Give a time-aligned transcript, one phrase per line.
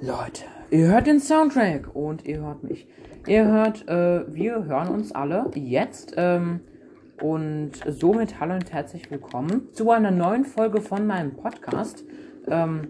[0.00, 2.86] Leute, ihr hört den Soundtrack und ihr hört mich.
[3.26, 6.12] Ihr hört, äh, wir hören uns alle jetzt.
[6.18, 6.60] Ähm,
[7.22, 12.04] und somit hallo und herzlich willkommen zu einer neuen Folge von meinem Podcast.
[12.46, 12.88] Ähm,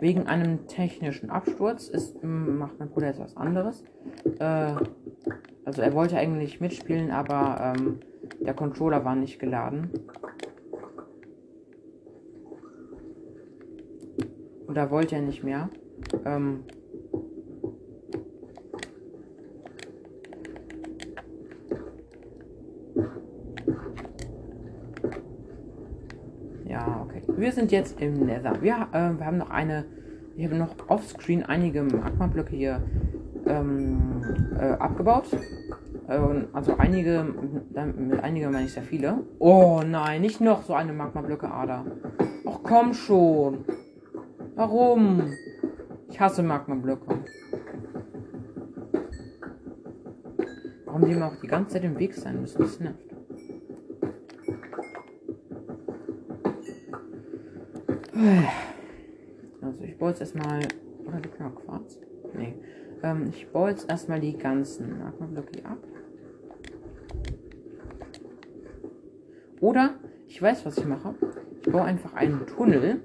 [0.00, 3.84] wegen einem technischen Absturz ist, macht mein Bruder jetzt was anderes.
[4.40, 4.74] Äh,
[5.64, 8.00] also er wollte eigentlich mitspielen, aber ähm,
[8.40, 9.90] der Controller war nicht geladen.
[14.68, 15.70] Da wollte er nicht mehr.
[16.24, 16.60] Ähm,
[26.68, 27.22] ja, okay.
[27.36, 28.60] Wir sind jetzt im Nether.
[28.62, 29.84] Wir, äh, wir haben noch eine.
[30.36, 32.82] Ich habe noch offscreen einige Magma-Blöcke hier
[33.46, 34.22] ähm,
[34.58, 35.26] äh, abgebaut.
[36.08, 36.18] Äh,
[36.52, 39.18] also einige, mit einige meine ich sehr viele.
[39.38, 41.84] Oh nein, nicht noch so eine Magma-Blöcke-Ader.
[42.46, 43.64] Ach komm schon.
[44.54, 45.32] Warum?
[46.12, 47.24] Ich hasse Magma-Blöcke.
[50.84, 52.98] Warum die immer auch die ganze Zeit im Weg sein müssen, das nervt.
[59.62, 60.60] Also ich baue jetzt erstmal.
[61.06, 61.98] Oder noch Quarz?
[62.34, 62.56] Nee.
[63.02, 65.78] Ähm, ich baue jetzt erstmal die ganzen Magma-Blöcke ab.
[69.60, 69.94] Oder
[70.28, 71.14] ich weiß, was ich mache.
[71.62, 73.00] Ich baue einfach einen Tunnel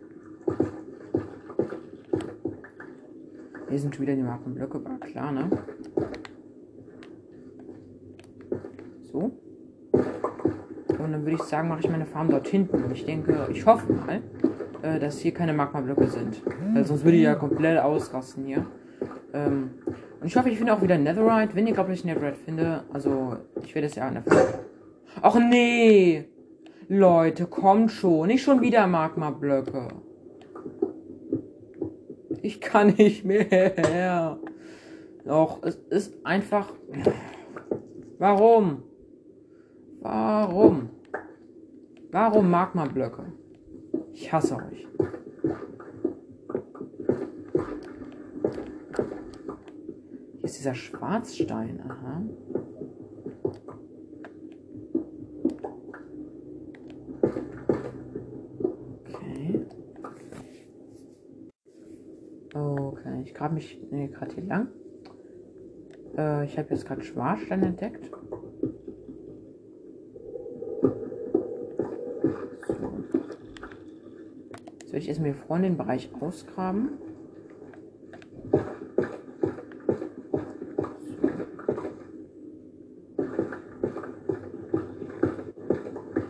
[3.69, 5.49] Hier sind schon wieder die Markenblöcke, war klar, ne?
[9.11, 9.31] So.
[9.91, 12.83] Und dann würde ich sagen, mache ich meine Farm dort hinten.
[12.83, 14.21] Und ich denke, ich hoffe mal,
[14.81, 16.41] äh, dass hier keine Magma-Blöcke sind.
[16.73, 18.65] Weil sonst würde ich ja komplett ausrasten hier.
[19.33, 19.71] Ähm,
[20.19, 21.55] und ich hoffe, ich finde auch wieder Netherite.
[21.55, 24.23] Wenn ihr glaubt, dass ich Netherite finde, also ich werde es ja an der
[25.21, 26.25] Ach nee!
[26.87, 28.27] Leute, kommt schon.
[28.27, 29.89] Nicht schon wieder Magma-Blöcke.
[32.41, 34.37] Ich kann nicht mehr.
[35.25, 36.71] Doch, es ist einfach.
[38.17, 38.83] Warum?
[40.01, 40.89] Warum?
[42.11, 43.33] Warum Magma-Blöcke?
[44.13, 44.87] Ich hasse euch.
[50.37, 52.21] Hier ist dieser Schwarzstein, aha.
[63.27, 64.69] Ich grabe mich nee, gerade hier lang.
[66.17, 68.09] Äh, ich habe jetzt gerade Schwarzstein entdeckt.
[72.67, 72.75] So.
[74.85, 76.91] Soll ich erstmal hier vorne den Bereich ausgraben?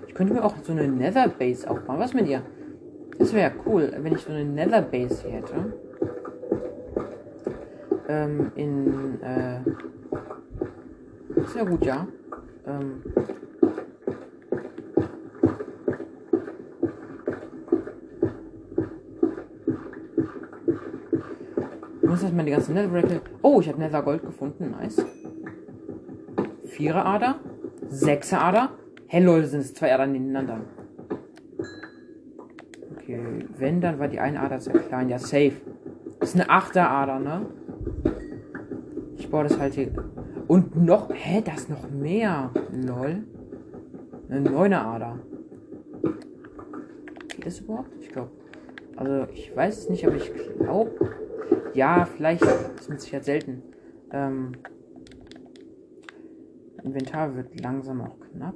[0.07, 1.99] Ich könnte mir auch so eine Nether Base aufbauen.
[1.99, 2.41] Was mit ihr?
[3.19, 5.73] Das wäre cool, wenn ich so eine Nether Base hätte
[8.07, 9.59] ähm, in äh,
[11.47, 12.07] sehr gut, ja.
[12.65, 13.01] Ähm,
[22.01, 23.21] muss erstmal die ganzen Netherrackle.
[23.41, 24.71] Oh, ich habe Nether Gold gefunden.
[24.71, 25.05] Nice.
[26.65, 27.35] Vierer Ader.
[27.89, 28.71] Sechser Ader.
[29.07, 30.61] Hey Leute, sind es zwei Adern nebeneinander.
[32.97, 35.09] Okay, wenn, dann war die eine Ader sehr klein.
[35.09, 35.53] Ja, safe.
[36.19, 37.45] Das ist eine Achter Ader, ne?
[39.27, 39.91] Ich baue das halt hier.
[40.47, 41.09] Und noch.
[41.13, 42.49] Hä, das noch mehr.
[42.71, 43.25] Lol.
[44.29, 45.19] Eine neune Ader.
[47.27, 47.89] Geht das überhaupt?
[47.99, 48.31] Ich glaube.
[48.95, 51.11] Also, ich weiß es nicht, aber ich glaube.
[51.73, 52.41] Ja, vielleicht.
[52.41, 53.63] Das mit Sicherheit selten.
[54.11, 54.53] Ähm.
[56.81, 58.55] Inventar wird langsam auch knapp.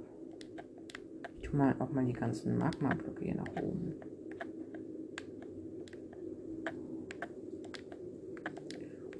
[1.42, 3.96] Ich tue mal auch mal die ganzen Magma-Blöcke hier nach oben.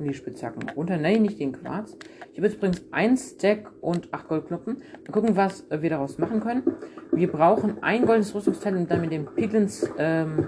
[0.02, 0.98] Und die Spitzhacken runter.
[0.98, 1.96] Nein, nicht den Quarz.
[2.32, 4.78] Ich habe jetzt übrigens ein Stack und acht Goldknoppen.
[4.78, 6.64] Mal gucken, was wir daraus machen können.
[7.12, 10.48] Wir brauchen ein goldenes Rüstungsteil, um dann mit den Piglins ähm,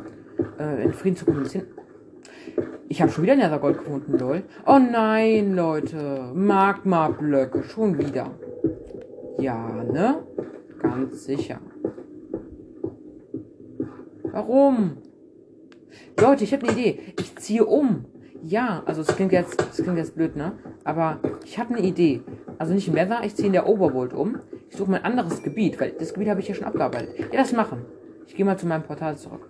[0.58, 1.68] äh, in Frieden zu kommunizieren.
[2.90, 4.42] Ich habe schon wieder Nethergold gefunden, lol.
[4.66, 6.32] Oh nein, Leute.
[6.34, 7.62] Magma-Blöcke.
[7.62, 8.32] Schon wieder.
[9.38, 10.24] Ja, ne?
[10.82, 11.60] Ganz sicher.
[14.24, 14.98] Warum?
[16.20, 17.00] Leute, ich habe eine Idee.
[17.20, 18.06] Ich ziehe um.
[18.46, 20.52] Ja, also es klingt jetzt, es klingt jetzt blöd, ne?
[20.84, 22.22] Aber ich habe eine Idee.
[22.58, 24.40] Also nicht im Weather, ich ziehe in der Overworld um.
[24.70, 27.18] Ich suche mal ein anderes Gebiet, weil das Gebiet habe ich ja schon abgearbeitet.
[27.32, 27.86] Ja, das machen.
[28.28, 29.50] Ich gehe mal zu meinem Portal zurück.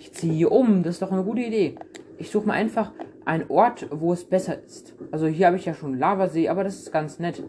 [0.00, 1.76] Ich ziehe um, das ist doch eine gute Idee.
[2.18, 2.90] Ich suche mal einfach
[3.24, 4.94] einen Ort, wo es besser ist.
[5.12, 7.42] Also hier habe ich ja schon Lavasee, aber das ist ganz nett.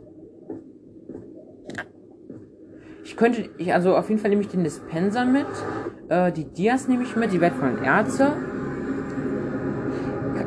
[3.06, 5.46] Ich könnte, ich, also auf jeden Fall nehme ich den Dispenser mit.
[6.10, 8.34] Äh, die Dias nehme ich mit, die wertvollen Erze.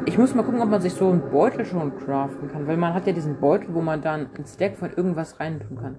[0.06, 2.94] Ich muss mal gucken, ob man sich so einen Beutel schon craften kann, weil man
[2.94, 5.98] hat ja diesen Beutel, wo man dann ein Stack von irgendwas reintun kann.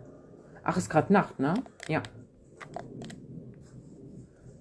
[0.61, 1.53] Ach, ist gerade Nacht, ne?
[1.87, 2.03] Ja.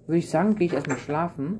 [0.06, 1.58] Würde ich sagen, gehe ich erstmal schlafen.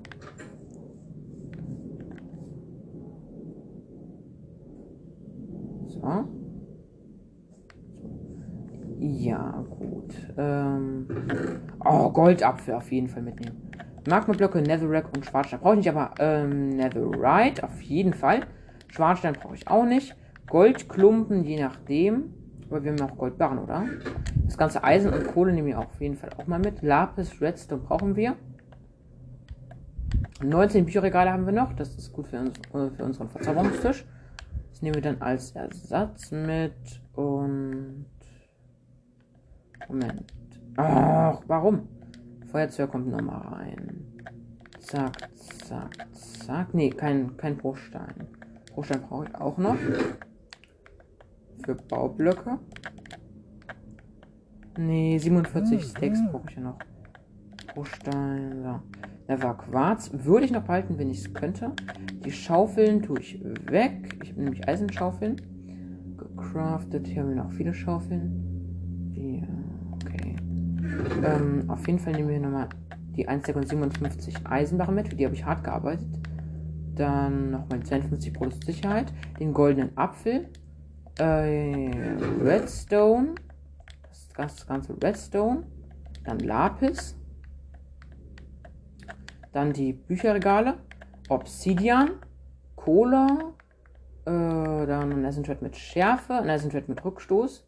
[5.89, 6.29] So.
[9.01, 9.98] Ja, gut.
[10.37, 11.07] Ähm.
[11.85, 13.71] Oh, Goldapfel auf jeden Fall mitnehmen.
[14.09, 18.41] Magmablöcke, Netherrack und Schwarzstein brauche ich nicht, aber ähm, Netherite auf jeden Fall.
[18.89, 20.17] Schwarzstein brauche ich auch nicht.
[20.49, 22.35] Goldklumpen, je nachdem.
[22.71, 23.87] Aber wir haben auch Goldbarren, oder?
[24.45, 26.83] Das ganze Eisen und Kohle nehmen wir auf jeden Fall auch mal mit.
[26.83, 28.37] Lapis, Redstone brauchen wir.
[30.43, 31.73] 19 Bücherregale haben wir noch.
[31.75, 34.07] Das ist gut für, uns, äh, für unseren Verzauberungstisch.
[34.71, 37.01] Das nehmen wir dann als Ersatz mit.
[37.15, 38.07] Und.
[39.89, 40.25] Moment.
[40.77, 41.89] Ach, warum?
[42.51, 44.05] Feuerzeug kommt nochmal rein.
[44.81, 45.29] Zack,
[45.67, 46.73] zack, zack.
[46.73, 48.29] Nee, kein, kein Bruchstein.
[48.73, 49.77] Bruchstein brauche ich auch noch.
[51.65, 52.59] Für Baublöcke.
[54.79, 56.79] Nee, 47 Stacks brauche ich ja noch.
[57.75, 58.81] Bruchstein, so.
[59.27, 60.11] Da war Quarz.
[60.13, 61.73] Würde ich noch behalten, wenn ich es könnte.
[62.25, 64.19] Die Schaufeln tue ich weg.
[64.23, 65.37] Ich habe nämlich Eisenschaufeln
[66.17, 67.07] gecraftet.
[67.07, 68.48] Hier haben wir noch viele Schaufeln.
[71.25, 72.69] Ähm, auf jeden Fall nehmen wir nochmal
[73.17, 75.09] die 1,57 Eisenbarren mit.
[75.09, 76.09] Für die habe ich hart gearbeitet.
[76.95, 79.13] Dann nochmal 52 Produkt Sicherheit.
[79.39, 80.49] Den goldenen Apfel.
[81.19, 81.91] Äh,
[82.43, 83.35] Redstone.
[84.37, 85.65] Das ganze Redstone.
[86.25, 87.17] Dann Lapis.
[89.53, 90.75] Dann die Bücherregale.
[91.29, 92.11] Obsidian.
[92.77, 93.53] Cola.
[94.25, 96.35] Äh, dann ein Eisenschwert mit Schärfe.
[96.35, 97.68] Ein Eisenschwert mit Rückstoß.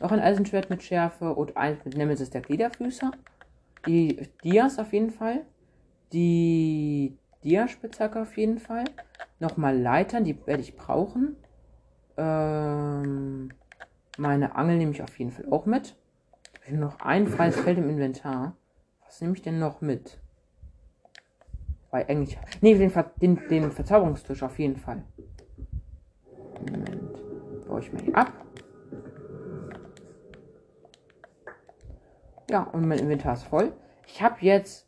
[0.00, 3.10] Noch ein Eisenschwert mit Schärfe und eins mit Nemesis der Gliederfüßer.
[3.86, 5.42] Die Dias auf jeden Fall.
[6.12, 8.84] Die Diaspitzhacke auf jeden Fall.
[9.40, 11.36] Nochmal Leitern, die werde ich brauchen.
[12.16, 13.50] Ähm,
[14.18, 15.96] meine Angel nehme ich auf jeden Fall auch mit.
[16.64, 18.56] Ich habe noch ein freies Feld im Inventar.
[19.04, 20.18] Was nehme ich denn noch mit?
[21.90, 22.38] Weil eigentlich.
[22.60, 25.04] Ne, den, Ver den, den Verzauberungstisch auf jeden Fall.
[26.58, 27.66] Moment.
[27.66, 28.45] Baue ich mal hier ab.
[32.48, 33.72] Ja, und mein Inventar ist voll.
[34.06, 34.86] Ich habe jetzt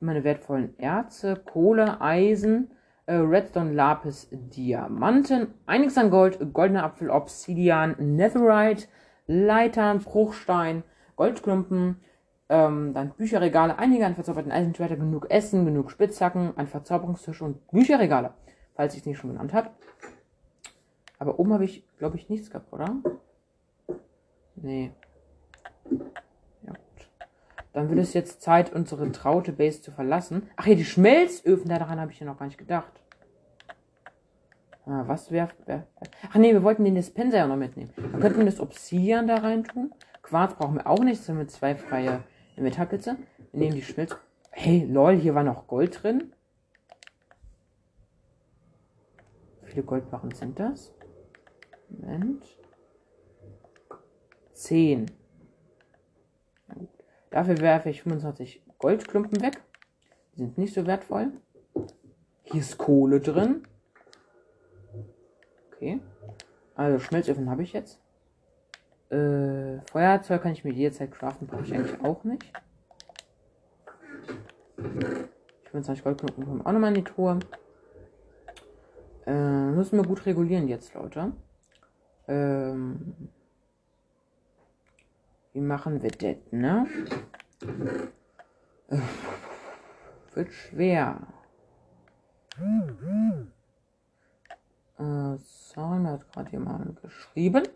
[0.00, 2.72] meine wertvollen Erze, Kohle, Eisen,
[3.06, 8.88] äh, Redstone, Lapis, Diamanten, einiges an Gold, goldener Apfel, Obsidian, Netherite,
[9.26, 10.82] Leitern, Bruchstein,
[11.14, 12.00] Goldklumpen,
[12.48, 18.34] ähm, dann Bücherregale, einige an verzauberten Eisenschwerter, genug Essen, genug Spitzhacken, ein Verzauberungstisch und Bücherregale,
[18.74, 19.70] falls ich es nicht schon genannt habe.
[21.20, 22.96] Aber oben habe ich, glaube ich, nichts gehabt, oder?
[24.56, 24.92] Nee.
[27.72, 30.48] Dann wird es jetzt Zeit, unsere traute Base zu verlassen.
[30.56, 32.92] Ach ja, die Schmelzöfen, daran habe ich ja noch gar nicht gedacht.
[34.84, 35.50] Ah, was wäre...
[35.64, 35.86] Wär,
[36.28, 37.92] ach nee, wir wollten den Dispenser ja noch mitnehmen.
[37.96, 39.92] Dann könnten wir das Obsidian da rein tun.
[40.22, 42.24] Quarz brauchen wir auch nicht, sind wir zwei freie
[42.56, 43.16] Inventarplätze.
[43.52, 44.16] Wir nehmen die Schmelz...
[44.50, 46.34] Hey, lol, hier war noch Gold drin.
[49.62, 50.92] Wie viele Goldbarren sind das?
[51.88, 52.44] Moment.
[54.52, 55.06] Zehn.
[57.32, 59.62] Dafür werfe ich 25 Goldklumpen weg.
[60.34, 61.32] Die sind nicht so wertvoll.
[62.44, 63.66] Hier ist Kohle drin.
[65.72, 66.00] Okay.
[66.74, 67.98] Also Schmelzöfen habe ich jetzt.
[69.10, 72.52] Äh, Feuerzeug kann ich mir jederzeit craften, brauche ich eigentlich auch nicht.
[74.76, 77.38] 25 Goldklumpen kommen auch nochmal in die Truhe.
[79.26, 81.32] Äh, müssen wir gut regulieren jetzt, Leute.
[82.28, 83.14] Ähm,
[85.52, 86.86] wie machen wir das, ne?
[90.34, 91.20] Wird schwer.
[94.98, 97.68] Äh, Son hat gerade jemand geschrieben.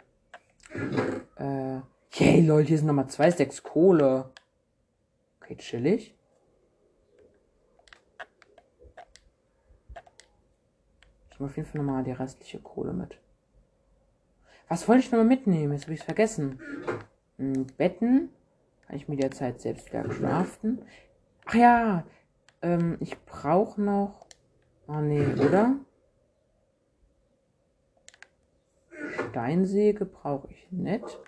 [1.37, 1.81] Äh,
[2.11, 4.31] hey Leute, hier sind nochmal zwei Stacks Kohle.
[5.41, 6.15] Okay, chillig.
[11.31, 13.19] Ich nehme auf jeden Fall nochmal die restliche Kohle mit.
[14.69, 15.75] Was wollte ich nochmal mitnehmen?
[15.75, 16.59] Jetzt habe ich es vergessen.
[17.39, 18.31] Betten.
[18.87, 20.83] Kann ich mir derzeit selbst wieder craften.
[21.45, 22.05] Ach ja,
[22.63, 24.27] ähm, ich brauche noch...
[24.89, 25.77] Oh nee, oder?
[29.31, 31.19] Steinsäge brauche ich nicht.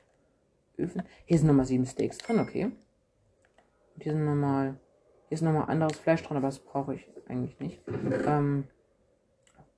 [0.78, 1.02] Öfen.
[1.24, 2.64] Hier sind nochmal sieben Steaks drin, okay.
[2.64, 4.78] Und hier sind nochmal...
[5.28, 7.82] Hier ist nochmal anderes Fleisch drin, aber das brauche ich eigentlich nicht.
[8.26, 8.64] Ähm,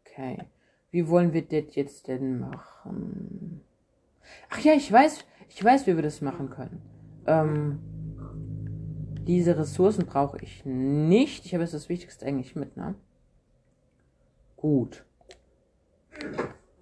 [0.04, 0.38] okay.
[0.92, 3.64] Wie wollen wir das jetzt denn machen?
[4.50, 6.80] Ach ja, ich weiß, ich weiß, wie wir das machen können.
[7.26, 7.80] Ähm,
[9.26, 11.44] Diese Ressourcen brauche ich nicht.
[11.44, 12.94] Ich habe jetzt das Wichtigste eigentlich mit, ne?
[14.56, 15.04] Gut.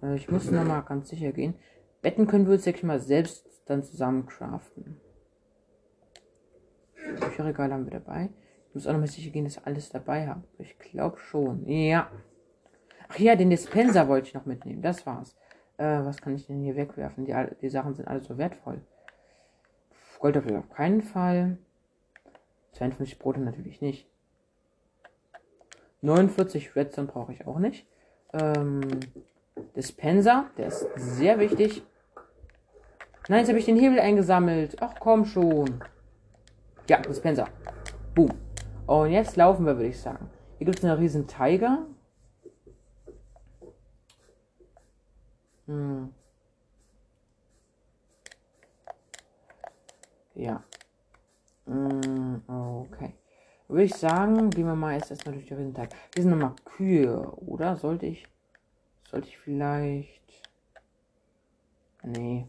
[0.01, 1.55] Äh, ich muss nochmal ganz sicher gehen.
[2.01, 4.97] Betten können wir uns, denke ich mal, selbst dann zusammen craften.
[7.19, 8.29] Bücherregal haben wir dabei.
[8.67, 10.43] Ich muss auch nochmal sicher gehen, dass ich alles dabei habe.
[10.59, 11.67] Ich glaube schon.
[11.67, 12.09] Ja.
[13.07, 14.81] Ach ja, den Dispenser wollte ich noch mitnehmen.
[14.81, 15.35] Das war's.
[15.79, 17.23] Äh, was kann ich denn hier wegwerfen?
[17.23, 18.81] Die, die Sachen sind alle so wertvoll.
[20.19, 21.57] Goldapfel auf keinen Fall.
[22.73, 24.05] 52 Brote natürlich nicht.
[26.01, 27.87] 49 Redstone brauche ich auch nicht.
[28.33, 28.81] Ähm,
[29.75, 31.81] Dispenser, der ist sehr wichtig.
[33.29, 34.75] Nein, jetzt habe ich den Hebel eingesammelt.
[34.81, 35.81] Ach komm schon.
[36.89, 37.47] Ja, Dispenser.
[38.15, 38.31] Boom.
[38.85, 40.29] Und jetzt laufen wir, würde ich sagen.
[40.57, 41.85] Hier gibt es einen riesen Tiger.
[45.69, 46.11] Hm.
[50.33, 50.63] Ja.
[51.67, 53.13] Hm, okay.
[53.67, 55.91] Würde ich sagen, gehen wir mal jetzt erstmal durch den Riesenteig.
[56.15, 57.75] Hier sind nochmal Kühe, oder?
[57.75, 58.25] Sollte ich.
[59.11, 60.41] Sollte ich vielleicht.
[62.01, 62.47] Nee.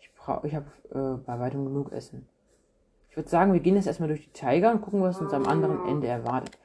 [0.00, 0.48] Ich brauche.
[0.48, 2.26] Ich habe äh, bei weitem genug Essen.
[3.10, 5.46] Ich würde sagen, wir gehen jetzt erstmal durch die Tiger und gucken, was uns am
[5.46, 6.58] anderen Ende erwartet.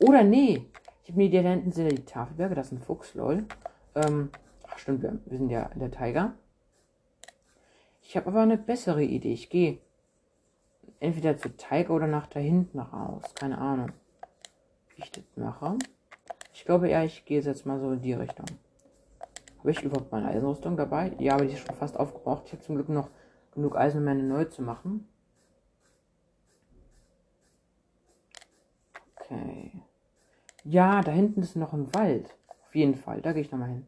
[0.00, 0.66] Oder nee.
[1.02, 2.54] Ich habe eine Idee, da hinten sind die Tafelberge.
[2.54, 3.46] Das ist ein Fuchs, lol.
[3.94, 4.28] Ähm,
[4.80, 6.34] stimmt, wir, sind ja der Tiger.
[8.02, 9.32] Ich habe aber eine bessere Idee.
[9.32, 9.78] Ich gehe
[10.98, 13.22] entweder zu Tiger oder nach da hinten raus.
[13.34, 13.92] Keine Ahnung,
[14.94, 15.78] wie ich das mache.
[16.52, 18.46] Ich glaube eher, ich gehe jetzt mal so in die Richtung.
[19.58, 21.12] Habe ich überhaupt meine Eisenrüstung dabei?
[21.18, 22.44] Ja, aber die ist schon fast aufgebraucht.
[22.46, 23.10] Ich habe zum Glück noch
[23.52, 25.06] genug Eisen, um meine neu zu machen.
[29.16, 29.82] Okay.
[30.64, 32.34] Ja, da hinten ist noch ein Wald.
[32.66, 33.86] Auf jeden Fall, da gehe ich nochmal hin.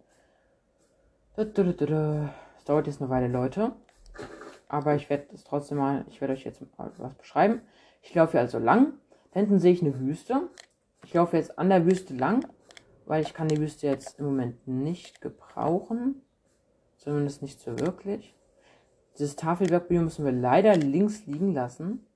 [1.34, 1.46] Das
[2.66, 3.72] dauert jetzt eine Weile, Leute.
[4.68, 7.62] Aber ich werde es trotzdem mal, ich werde euch jetzt mal was beschreiben.
[8.02, 8.94] Ich laufe also lang.
[9.32, 10.48] Da hinten sehe ich eine Wüste.
[11.04, 12.46] Ich laufe jetzt an der Wüste lang,
[13.06, 16.20] weil ich kann die Wüste jetzt im Moment nicht gebrauchen.
[16.98, 18.34] Zumindest nicht so wirklich.
[19.14, 22.06] Dieses Tafelwerkbiom müssen wir leider links liegen lassen.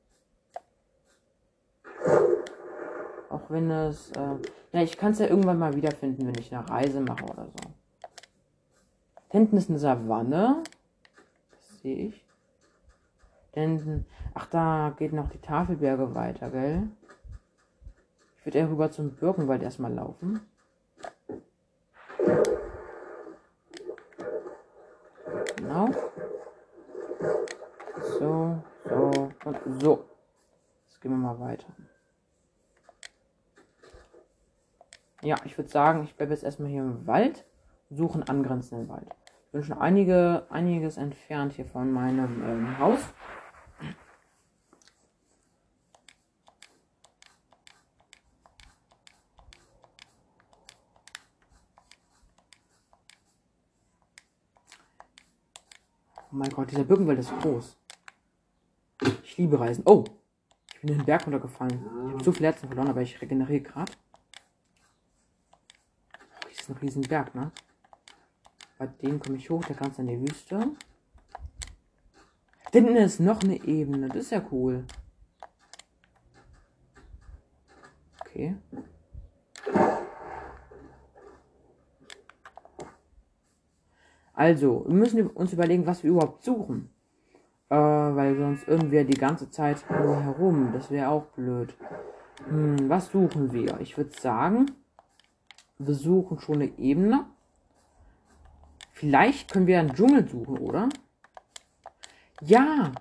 [3.31, 4.13] Auch wenn es...
[4.13, 4.37] Äh,
[4.73, 7.71] ja, ich kann es ja irgendwann mal wiederfinden, wenn ich eine Reise mache oder so.
[9.29, 10.63] Hinten ist eine Savanne.
[11.51, 12.25] Das sehe ich.
[13.55, 14.05] Denn,
[14.35, 16.89] ach, da geht noch die Tafelberge weiter, gell?
[18.39, 20.41] Ich würde eher rüber zum Birkenwald erstmal laufen.
[25.57, 25.89] Genau.
[28.19, 29.11] So, so
[29.45, 30.05] und so.
[30.87, 31.67] Jetzt gehen wir mal weiter.
[35.23, 37.45] Ja, ich würde sagen, ich bleibe jetzt erstmal hier im Wald,
[37.91, 39.09] suche einen angrenzenden Wald.
[39.47, 43.01] Ich bin schon einige, einiges entfernt hier von meinem ähm, Haus.
[56.37, 57.79] Oh mein Gott, dieser Birkenwald ist groß.
[59.23, 59.83] Ich liebe Reisen.
[59.87, 60.05] Oh,
[60.75, 61.81] ich bin in den Berg runtergefallen.
[62.09, 63.93] Ich habe so viel Herzen verloren, aber ich regeneriere gerade.
[66.15, 67.53] Oh, hier ist ein riesen Berg, ne?
[68.79, 70.73] Bei dem komme ich hoch, der kannst in die Wüste.
[72.73, 74.85] Da hinten ist noch eine Ebene, das ist ja cool.
[78.21, 78.57] Okay.
[84.35, 86.91] Also, wir müssen uns überlegen, was wir überhaupt suchen.
[87.71, 90.71] Äh, weil sonst irgendwer die ganze Zeit nur herum.
[90.73, 91.75] Das wäre auch blöd.
[92.47, 93.81] Hm, was suchen wir?
[93.81, 94.67] Ich würde sagen,
[95.79, 97.25] wir suchen schon eine Ebene.
[98.97, 100.89] Vielleicht können wir einen Dschungel suchen, oder?
[102.41, 102.93] Ja,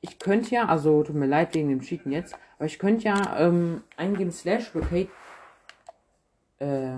[0.00, 3.38] ich könnte ja, also tut mir leid wegen dem Cheaten jetzt, aber ich könnte ja
[3.38, 5.10] ähm, eingeben slash locate.
[6.58, 6.96] Äh,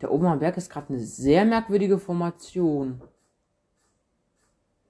[0.00, 3.02] der oben am Berg ist gerade eine sehr merkwürdige Formation.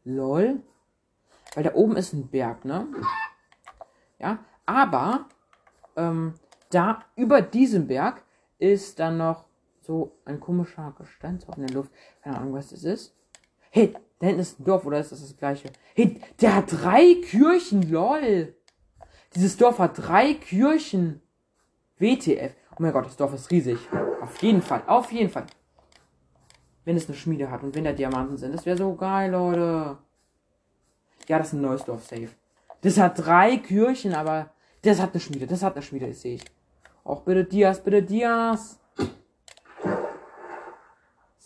[0.05, 0.61] Lol.
[1.55, 2.89] Weil da oben ist ein Berg, ne?
[4.19, 5.31] Ja, aber
[5.97, 6.35] ähm,
[6.69, 8.23] da über diesem Berg
[8.59, 9.47] ist dann noch
[9.83, 11.93] so ein komischer Gesteinshaufen in der Luft.
[12.23, 13.15] Keine Ahnung, was das ist.
[13.71, 15.71] Hey, da hinten ist ein Dorf, oder ist das das gleiche?
[15.95, 18.55] Hey, der hat drei Kirchen, lol.
[19.35, 21.21] Dieses Dorf hat drei Kirchen.
[21.99, 22.55] WTF.
[22.73, 23.79] Oh mein Gott, das Dorf ist riesig.
[24.21, 25.47] Auf jeden Fall, auf jeden Fall.
[26.85, 28.55] Wenn es eine Schmiede hat und wenn da Diamanten sind.
[28.55, 29.99] Das wäre so geil, Leute.
[31.29, 32.31] Ja, das ist ein neues Dorf, safe.
[32.81, 34.51] Das hat drei Kirchen, aber
[34.83, 35.47] das hat eine Schmiede.
[35.47, 36.45] Das hat eine Schmiede, das sehe ich.
[37.05, 38.79] Auch bitte Dias, bitte Dias.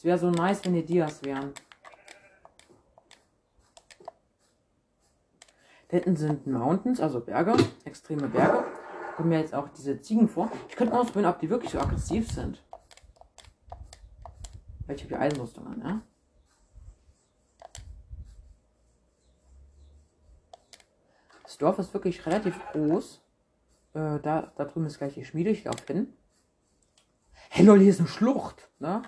[0.07, 1.53] Wäre so nice, wenn die Dias wären.
[5.89, 8.63] Da hinten sind Mountains, also Berge, extreme Berge.
[9.17, 10.49] Kommen mir jetzt auch diese Ziegen vor.
[10.69, 12.63] Ich könnte ausprobieren, ob die wirklich so aggressiv sind.
[14.87, 16.01] Weil ich habe hier Eisenrüstung an, ja?
[21.43, 23.23] Das Dorf ist wirklich relativ groß.
[23.95, 25.51] Äh, da, da drüben ist gleich die Schmiede.
[25.51, 26.13] Ich laufe hin.
[27.51, 28.69] Hey Leute, hier ist eine Schlucht.
[28.79, 29.03] Ne?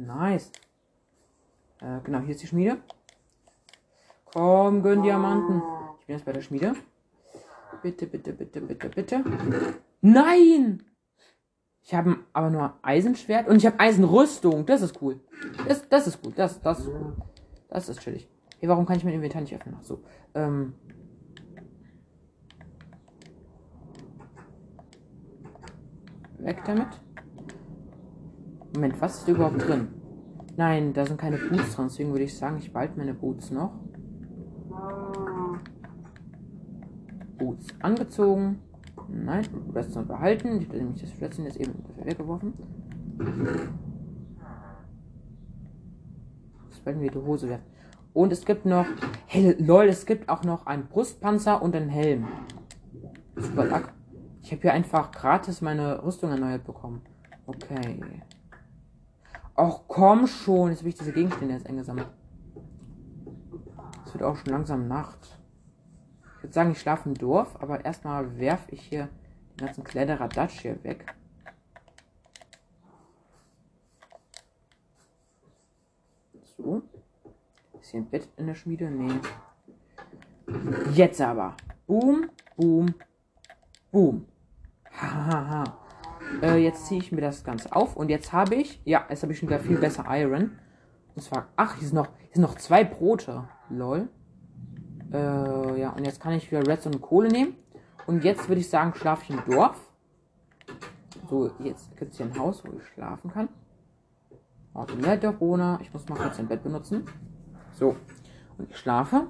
[0.00, 0.50] Nice.
[1.82, 2.78] Äh, genau, hier ist die Schmiede.
[4.32, 5.62] Komm, gönn Diamanten.
[6.00, 6.74] Ich bin jetzt bei der Schmiede.
[7.82, 9.24] Bitte, bitte, bitte, bitte, bitte.
[10.00, 10.82] Nein!
[11.82, 14.64] Ich habe aber nur Eisenschwert und ich habe Eisenrüstung.
[14.64, 15.20] Das ist cool.
[15.68, 16.38] Das, das ist gut.
[16.38, 16.88] Das, das.
[17.68, 18.26] Das ist chillig.
[18.58, 19.76] Hey, warum kann ich mein Inventar nicht öffnen?
[19.78, 20.02] Ach so.
[20.34, 20.74] Ähm.
[26.38, 26.88] Weg damit.
[28.74, 29.88] Moment, was ist überhaupt drin?
[30.56, 33.72] Nein, da sind keine Boots dran, deswegen würde ich sagen, ich behalte meine Boots noch.
[37.38, 38.60] Boots angezogen.
[39.08, 40.60] Nein, Redstone behalten.
[40.60, 41.72] Ich habe nämlich das Redstone jetzt eben
[42.04, 42.52] weggeworfen.
[46.68, 47.64] Das werden wir die Hose werfen.
[48.12, 48.86] Und es gibt noch.
[49.26, 52.28] Hey, lol, es gibt auch noch einen Brustpanzer und einen Helm.
[53.36, 53.82] Super.
[54.42, 57.02] Ich habe hier einfach gratis meine Rüstung erneuert bekommen.
[57.46, 58.00] Okay.
[59.62, 60.70] Ach komm schon.
[60.70, 62.08] Jetzt habe ich diese Gegenstände jetzt eingesammelt.
[64.06, 65.38] Es wird auch schon langsam Nacht.
[66.36, 69.10] Ich würde sagen, ich schlafe im Dorf, aber erstmal werfe ich hier
[69.50, 71.14] den ganzen Kleideraddatsch hier weg.
[76.56, 76.80] So.
[77.82, 78.90] Ist hier ein Bett in der Schmiede?
[78.90, 79.20] Nee.
[80.94, 81.54] Jetzt aber.
[81.86, 82.94] Boom, boom,
[83.92, 84.26] boom.
[84.90, 85.79] Hahaha.
[86.42, 89.32] Äh, jetzt ziehe ich mir das Ganze auf und jetzt habe ich, ja, jetzt habe
[89.32, 90.52] ich schon wieder viel besser Iron.
[91.14, 93.44] Und zwar, ach, hier sind noch, hier sind noch zwei Brote.
[93.68, 94.08] Lol.
[95.12, 97.54] Äh, ja, und jetzt kann ich wieder Redstone und Kohle nehmen.
[98.06, 99.80] Und jetzt würde ich sagen, schlafe ich im Dorf.
[101.28, 103.48] So, jetzt gibt es hier ein Haus, wo ich schlafen kann.
[104.74, 105.78] Oh, Dorfbewohner.
[105.82, 107.04] Ich muss mal kurz ein Bett benutzen.
[107.72, 107.96] So.
[108.56, 109.26] Und ich schlafe.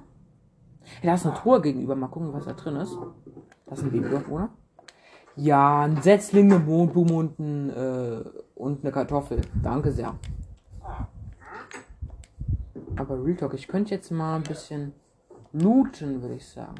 [0.82, 1.96] Hey, da ist eine Truhe gegenüber.
[1.96, 2.96] Mal gucken, was da drin ist.
[3.66, 4.50] Das ist ein Babydorfbewohner.
[5.42, 8.22] Ja, ein Setzling, eine Mondblume und, ein, äh,
[8.56, 9.40] und eine Kartoffel.
[9.62, 10.14] Danke sehr.
[12.96, 14.92] Aber Real Talk, ich könnte jetzt mal ein bisschen
[15.52, 16.74] looten, würde ich sagen.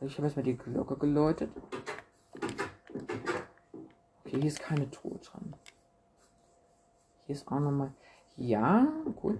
[0.00, 1.50] Ich habe erstmal die Glocke geläutet.
[4.24, 5.54] Okay, hier ist keine Truhe dran.
[7.26, 7.92] Hier ist auch nochmal.
[8.36, 8.88] Ja,
[9.22, 9.38] cool.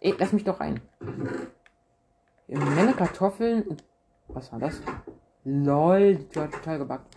[0.00, 0.80] Ey, lass mich doch rein.
[2.48, 3.76] Eine Menge Kartoffeln
[4.34, 4.80] was war das?
[5.44, 7.16] LOL, die Tür hat total gebackt.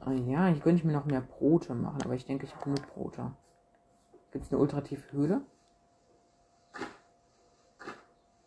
[0.00, 2.78] Ah ja, ich könnte mir noch mehr Brote machen, aber ich denke, ich habe nur
[2.94, 3.32] Brote.
[4.32, 5.40] Gibt es eine ultratiefe Höhle?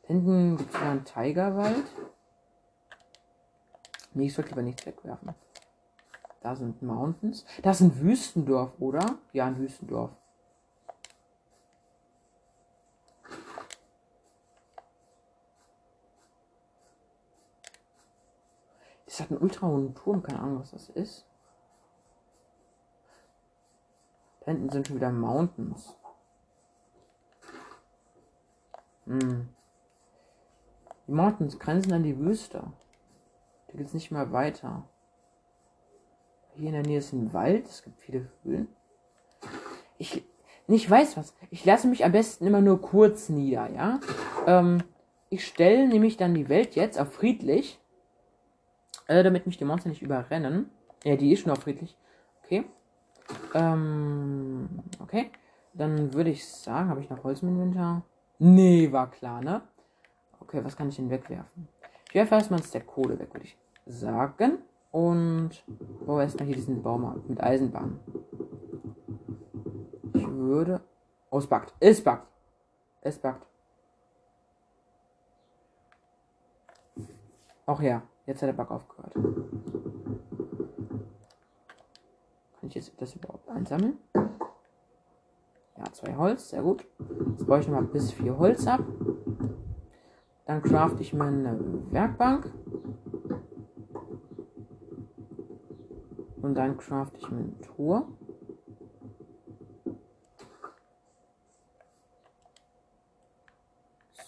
[0.03, 1.85] Hinten gibt es einen Tigerwald.
[4.13, 5.35] Nee, ich sollte lieber nichts wegwerfen.
[6.41, 7.45] Da sind Mountains.
[7.61, 9.17] Das ist ein Wüstendorf, oder?
[9.33, 10.11] Ja, ein Wüstendorf.
[19.17, 21.25] Das hat einen ultra hohen Turm, keine Ahnung, was das ist.
[24.41, 25.97] Da hinten sind schon wieder Mountains.
[29.07, 29.49] Hm.
[31.07, 32.71] Die Mountains grenzen an die Wüste.
[33.65, 34.83] Da geht es nicht mehr weiter.
[36.53, 38.67] Hier in der Nähe ist ein Wald, es gibt viele Höhlen.
[39.97, 40.23] Ich,
[40.67, 41.33] ich weiß was.
[41.49, 43.99] Ich lasse mich am besten immer nur kurz nieder, ja.
[44.45, 44.83] Ähm,
[45.31, 47.79] ich stelle nämlich dann die Welt jetzt auf friedlich
[49.07, 50.69] äh, damit mich die Monster nicht überrennen.
[51.03, 51.95] Ja, die ist schon auch friedlich.
[52.43, 52.65] Okay.
[53.53, 54.69] Ähm,
[55.01, 55.31] okay.
[55.73, 58.03] Dann würde ich sagen, habe ich noch Holz im Inventar?
[58.39, 59.61] Nee, war klar, ne?
[60.39, 61.67] Okay, was kann ich denn wegwerfen?
[62.09, 64.59] Ich werfe erstmal ein Stack Kohle weg, würde ich sagen.
[64.91, 65.63] Und
[66.05, 67.99] baue erstmal hier diesen Baum mit Eisenbahn.
[70.13, 70.81] Ich würde.
[71.29, 71.73] Oh, es backt.
[71.79, 72.27] Es backt.
[73.01, 73.45] Es backt.
[77.65, 78.01] Auch ja.
[78.27, 79.13] Jetzt hat der Bug aufgehört.
[82.59, 83.97] Kann ich jetzt das überhaupt einsammeln?
[85.77, 86.85] Ja, zwei Holz, sehr gut.
[87.29, 88.81] Jetzt baue ich nochmal bis vier Holz ab.
[90.45, 91.57] Dann craft ich meine
[91.91, 92.51] Werkbank.
[96.41, 98.09] Und dann craft ich meine Tour.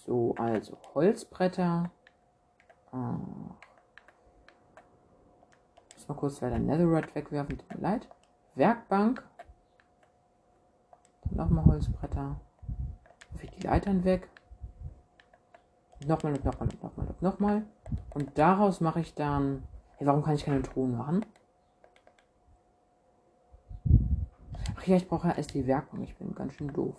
[0.06, 1.90] So, also Holzbretter.
[2.92, 3.18] Ah
[6.10, 8.08] mal kurz leider Netherite wegwerfen, tut mir leid.
[8.56, 9.24] Werkbank.
[11.30, 12.40] Nochmal Holzbretter.
[13.30, 14.28] Werfe ich die Leitern weg.
[16.04, 17.66] Nochmal und nochmal und nochmal und nochmal.
[18.14, 19.62] Und daraus mache ich dann.
[19.96, 21.24] Hey, warum kann ich keine Truhen machen?
[24.76, 26.02] Ach ja, ich brauche ja erst die Werkung.
[26.02, 26.96] Ich bin ganz schön doof.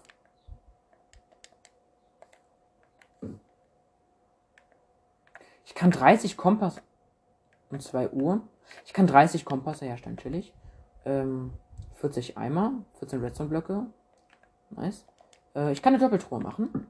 [5.66, 6.82] Ich kann 30 Kompass
[7.72, 8.42] und 2 Uhr.
[8.86, 10.54] Ich kann 30 Kompasse herstellen, natürlich.
[11.06, 11.52] Ähm,
[11.96, 13.86] 40 Eimer, 14 Redstone-Blöcke.
[14.72, 15.06] Nice.
[15.56, 16.88] Äh, ich kann eine Doppeltruhe machen.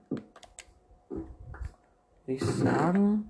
[1.10, 1.24] Würde
[2.26, 3.30] ich sagen,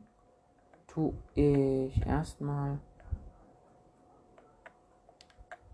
[0.88, 2.80] tue ich erstmal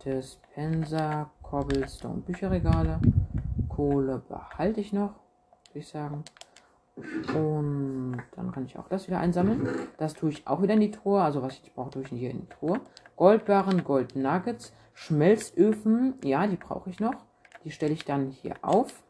[0.06, 3.02] Dispenser, Cobblestone, Bücherregale.
[3.68, 5.16] Kohle behalte ich noch,
[5.68, 6.24] würde ich sagen.
[6.98, 9.70] Und dann kann ich auch das wieder einsammeln.
[9.98, 11.22] Das tue ich auch wieder in die Truhe.
[11.22, 12.80] Also was ich brauche, tue ich hier in die Truhe.
[13.16, 16.16] Goldbarren, Gold Nuggets, Schmelzöfen.
[16.24, 17.14] Ja, die brauche ich noch.
[17.64, 19.04] Die stelle ich dann hier auf.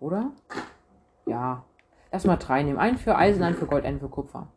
[0.00, 0.32] Oder?
[1.24, 1.64] Ja.
[2.10, 2.78] Erstmal drei nehmen.
[2.78, 4.48] Einen für Eisen, einen für Gold, einen für Kupfer.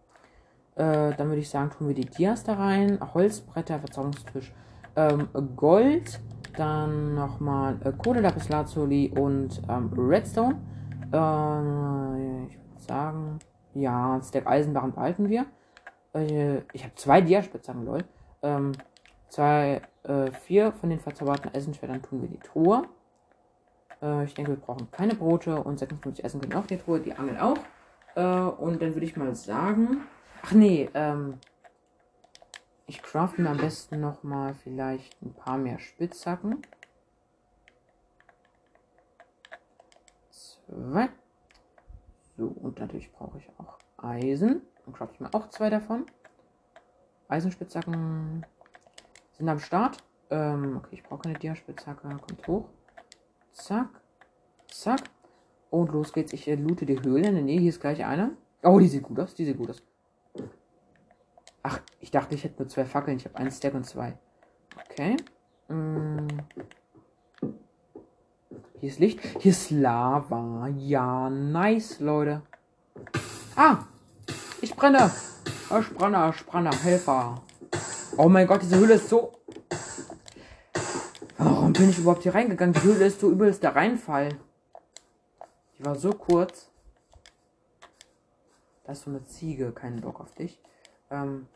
[0.75, 2.99] Äh, dann würde ich sagen, tun wir die Dias da rein.
[3.13, 4.53] Holzbretter, Verzauberungstisch.
[4.97, 6.19] Ähm, Gold.
[6.58, 10.56] Dann nochmal äh, Kohle, Lapis Lazuli und ähm, Redstone.
[11.12, 13.39] Äh, ich würde sagen,
[13.74, 15.46] ja, Stack Eisenbarren behalten wir.
[16.13, 18.04] Äh, ich habe zwei Diaspitzhacken, lol.
[18.41, 18.72] Ähm,
[19.30, 22.84] zwei, äh, vier von den verzauberten Essenschwertern tun wir die Truhe.
[24.02, 27.13] Äh, ich denke, wir brauchen keine Brote und 56 Essen können auch die Truhe, die
[27.13, 27.58] Angel auch.
[28.15, 30.04] Äh, und dann würde ich mal sagen,
[30.41, 31.36] ach nee, ähm,
[32.88, 36.62] ich craft mir am besten noch mal vielleicht ein paar mehr Spitzhacken.
[40.30, 41.10] Zwei.
[42.38, 44.62] So, und natürlich brauche ich auch Eisen.
[44.84, 46.06] Dann craft ich mir auch zwei davon.
[47.28, 48.45] Eisenspitzhacken
[49.34, 49.98] sind am Start.
[50.30, 52.08] Ähm, okay, ich brauche keine Diaspitzhacke.
[52.08, 52.69] Kommt hoch.
[53.52, 53.89] Zack.
[54.67, 55.02] Zack.
[55.71, 56.34] Und los geht's.
[56.34, 57.32] Ich äh, loote die Höhle.
[57.32, 58.38] Nee, hier ist gleich eine.
[58.63, 59.34] Oh, die sieht gut aus.
[59.34, 59.82] Die sieht gut aus.
[61.67, 63.17] Ach, ich dachte, ich hätte nur zwei Fackeln.
[63.17, 64.15] Ich habe einen Stack und zwei.
[64.88, 65.17] Okay.
[65.67, 66.28] Hm.
[68.80, 69.19] Hier ist Licht.
[69.39, 70.67] Hier ist Lava.
[70.78, 72.43] Ja, nice, Leute.
[73.56, 73.80] Ah!
[74.62, 75.10] Ich brenne.
[75.67, 76.71] Brenne, ich brenne.
[76.84, 77.41] Helfer.
[78.15, 79.32] Oh mein Gott, diese Höhle ist so...
[81.39, 82.75] Warum bin ich überhaupt hier reingegangen?
[82.75, 84.38] Die Höhle ist so übelst der Reinfall.
[85.80, 86.69] Die war so kurz.
[88.84, 89.71] Das ist so eine Ziege.
[89.71, 90.62] Keinen Bock auf dich.
[91.10, 91.48] Ähm,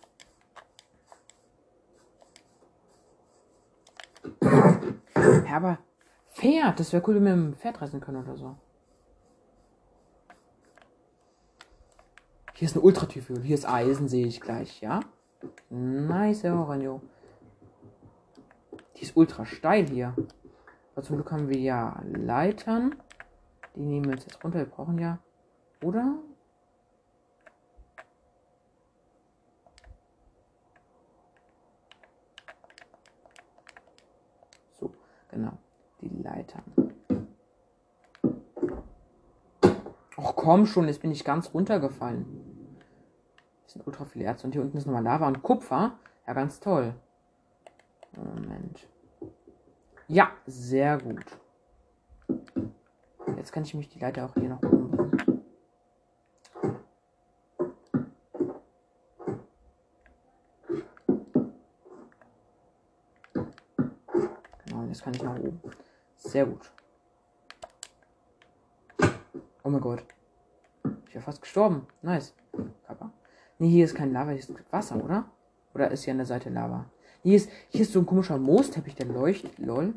[4.42, 5.80] ja, aber
[6.28, 8.56] Pferd, das wäre cool, wenn wir mit dem Pferd reisen können oder so.
[12.54, 13.42] Hier ist eine Ultratiefe.
[13.42, 15.00] Hier ist Eisen, sehe ich gleich, ja?
[15.70, 17.02] Nice, Oranjo.
[18.98, 20.14] Die ist ultra steil hier.
[20.94, 22.96] Aber zum Glück haben wir ja Leitern.
[23.76, 24.60] Die nehmen wir uns jetzt runter.
[24.60, 25.20] Wir brauchen ja.
[25.82, 26.16] Oder?
[35.30, 35.54] Genau,
[36.02, 36.63] die Leitern.
[40.18, 42.26] Ach komm schon, jetzt bin ich ganz runtergefallen.
[43.63, 45.98] Das sind ultra viele Erze und hier unten ist nochmal Lava und Kupfer.
[46.26, 46.96] Ja, ganz toll.
[48.15, 48.88] Moment.
[50.08, 51.26] Ja, sehr gut.
[53.38, 55.10] Jetzt kann ich mich die Leiter auch hier noch oben bringen.
[64.89, 65.62] Jetzt kann ich nach oben.
[66.30, 66.72] Sehr gut.
[69.63, 70.04] Oh mein Gott.
[71.08, 71.88] Ich wäre fast gestorben.
[72.04, 72.36] Nice.
[72.86, 73.12] Kappa.
[73.58, 75.26] Nee, hier ist kein Lava, hier ist Wasser, oder?
[75.74, 76.86] Oder ist hier an der Seite Lava?
[77.24, 79.58] Hier ist, hier ist so ein komischer Moosteppich, der leuchtet.
[79.58, 79.96] Lol.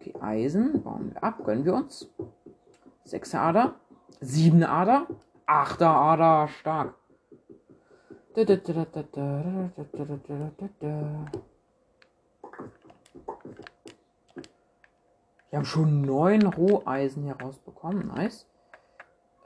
[0.00, 0.82] Okay, Eisen.
[0.82, 1.42] Bauen wir ab.
[1.46, 2.10] Gönnen wir uns.
[3.04, 3.74] Sechser Ader.
[4.20, 5.06] Siebene Ader.
[5.46, 6.48] Achter Ader.
[6.48, 6.94] Stark.
[8.34, 11.26] Da, da, da, da, da, da, da, da, da, da.
[15.56, 18.08] Wir haben schon neun Roheisen herausbekommen.
[18.08, 18.46] Nice.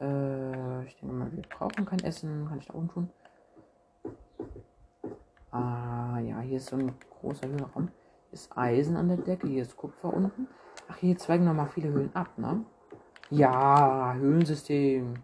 [0.00, 2.48] Äh, ich denke mal, wir brauchen kein Essen.
[2.48, 3.10] Kann ich da oben tun?
[5.52, 7.90] Ah, ja, hier ist so ein großer Höhenraum.
[8.28, 9.46] Hier ist Eisen an der Decke.
[9.46, 10.48] Hier ist Kupfer unten.
[10.88, 12.64] Ach, hier zweigen noch mal viele Höhlen ab, ne?
[13.30, 15.14] Ja, Höhlensystem.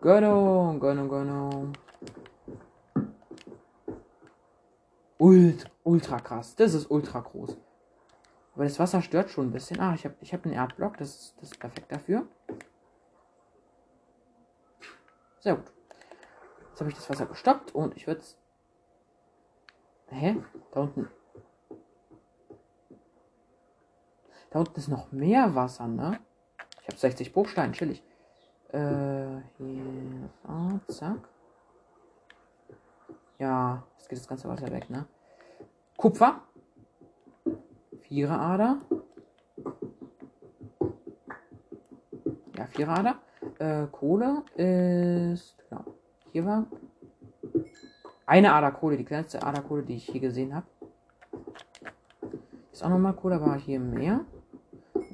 [0.00, 1.72] Gönnung, Gönnung, Gönnung.
[5.18, 6.54] Ultra, ultra krass.
[6.54, 7.56] Das ist ultra groß.
[8.54, 9.80] Aber das Wasser stört schon ein bisschen.
[9.80, 10.96] Ah, ich habe ich hab einen Erdblock.
[10.98, 12.26] Das ist, das ist perfekt dafür.
[15.40, 15.72] Sehr gut.
[16.70, 18.38] Jetzt habe ich das Wasser gestoppt und ich würde es.
[20.08, 20.36] Hä?
[20.72, 21.08] Da unten.
[24.50, 26.20] Da unten ist noch mehr Wasser, ne?
[26.82, 28.02] Ich habe 60 Bruchsteine, chillig.
[28.68, 30.30] Äh, hier.
[30.46, 31.28] So, zack.
[33.38, 35.06] Ja, jetzt geht das ganze Wasser weg, ne?
[35.96, 36.42] Kupfer.
[38.14, 38.78] Vierer Ader.
[42.56, 43.16] Ja, Vierer Ader.
[43.58, 45.56] Äh, Kohle ist.
[45.68, 45.84] Genau.
[46.30, 46.66] Hier war.
[48.24, 50.64] Eine Ader Kohle, die kleinste Ader Kohle, die ich hier gesehen habe.
[52.70, 54.20] Ist auch nochmal Kohle, war hier mehr.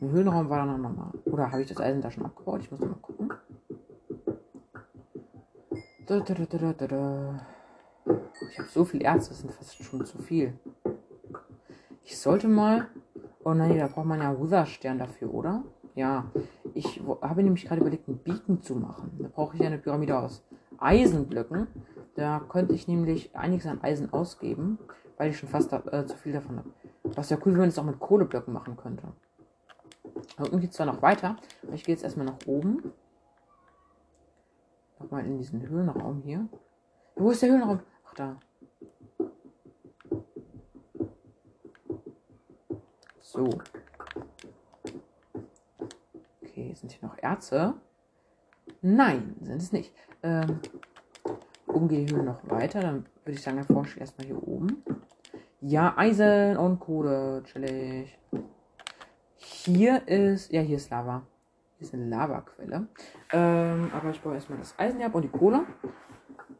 [0.02, 1.12] Im Höhlenraum war da noch nochmal.
[1.24, 2.60] Oder habe ich das Eisen da schon abgebaut?
[2.60, 3.32] Ich muss mal gucken.
[6.06, 6.28] Ich
[8.58, 10.52] habe so viel Erz, das sind fast schon zu viel.
[12.10, 12.88] Ich sollte mal.
[13.44, 15.62] Oh nein, da braucht man ja Wither-Stern dafür, oder?
[15.94, 16.24] Ja.
[16.74, 19.12] Ich habe nämlich gerade überlegt, einen Beacon zu machen.
[19.20, 20.42] Da brauche ich eine Pyramide aus
[20.78, 21.68] Eisenblöcken.
[22.16, 24.80] Da könnte ich nämlich einiges an Eisen ausgeben,
[25.18, 26.70] weil ich schon fast äh, zu viel davon habe.
[27.04, 29.04] Was ja cool, wenn man das auch mit Kohleblöcken machen könnte.
[30.36, 32.92] Da unten geht es zwar noch weiter, aber ich gehe jetzt erstmal nach oben.
[34.98, 36.48] Nochmal in diesen Höhlenraum hier.
[37.14, 37.78] Wo ist der Höhlenraum?
[38.04, 38.36] Ach, da.
[43.32, 43.48] So.
[46.42, 47.74] Okay, sind hier noch Erze?
[48.82, 49.94] Nein, sind es nicht.
[50.24, 50.58] Ähm,
[51.68, 52.80] oben geht die Höhle noch weiter.
[52.80, 54.82] Dann würde ich sagen, erforsche ich erstmal hier oben.
[55.60, 57.44] Ja, Eisen und Kohle.
[57.44, 58.18] Chillig.
[59.36, 60.50] Hier ist.
[60.50, 61.22] Ja, hier ist Lava.
[61.78, 62.88] Hier ist eine Lavaquelle.
[63.32, 65.66] Ähm, aber ich baue erstmal das Eisen ab und die Kohle.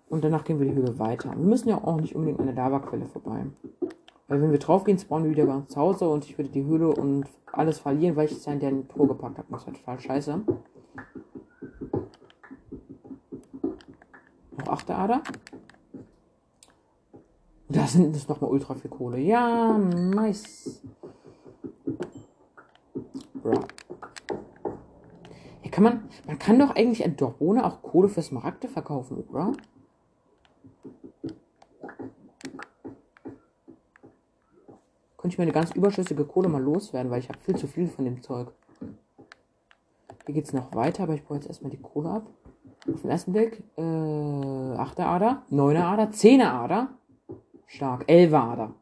[0.09, 1.31] Und danach gehen wir die Höhle weiter.
[1.31, 3.47] Wir müssen ja auch nicht unbedingt an der Lavaquelle vorbei.
[4.31, 6.51] Weil wenn wir drauf gehen, spawnen wir wieder bei uns zu Hause und ich würde
[6.51, 9.49] die Höhle und alles verlieren, weil ich es ja in den Tor gepackt habe.
[9.51, 10.41] Das ist halt total scheiße.
[14.57, 15.23] Noch achte Ader.
[17.69, 19.19] Da sind es nochmal ultra viel Kohle.
[19.19, 20.81] Ja, nice.
[23.43, 23.65] Bra.
[25.63, 29.55] Hier kann man, man kann doch eigentlich in Dorone auch Kohle für Smaragde verkaufen, oder?
[35.21, 38.07] Könnte ich meine ganz überschüssige Kohle mal loswerden, weil ich habe viel zu viel von
[38.07, 38.53] dem Zeug.
[40.25, 42.27] Hier geht es noch weiter, aber ich brauche jetzt erstmal die Kohle ab.
[42.91, 45.01] Auf den ersten Blick, äh, 8.
[45.01, 45.77] Ader, 9.
[45.77, 46.41] Ader, 10.
[46.41, 46.89] Ader.
[47.67, 48.05] Stark.
[48.07, 48.33] 11.
[48.33, 48.75] Ader.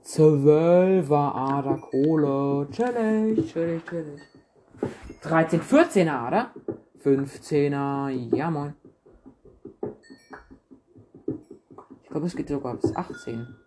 [0.00, 1.12] 12.
[1.12, 2.66] Ader Kohle.
[2.70, 4.22] Chillig, chillig, chillig.
[5.20, 6.52] 13, 14 Ader.
[7.04, 8.08] 15er.
[8.34, 8.72] Ja, moin.
[12.02, 13.59] Ich glaube, es geht sogar bis 18.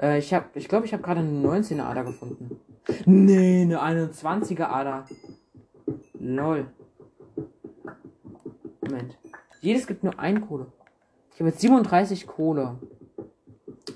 [0.00, 2.60] Äh, ich habe, ich glaube, ich habe gerade eine 19er Ader gefunden.
[3.04, 5.04] Nee, eine 21er Ader.
[6.18, 6.66] Lol.
[8.80, 9.18] Moment.
[9.60, 10.66] Jedes gibt nur ein Kohle.
[11.34, 12.78] Ich habe jetzt 37 Kohle.